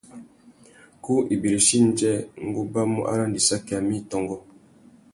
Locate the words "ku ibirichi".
1.03-1.75